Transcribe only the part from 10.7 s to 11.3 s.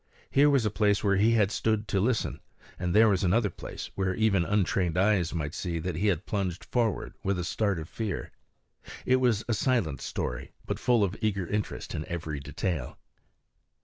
full of